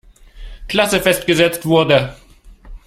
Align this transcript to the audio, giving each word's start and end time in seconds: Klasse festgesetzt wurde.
Klasse 0.67 0.99
festgesetzt 0.99 1.63
wurde. 1.67 2.15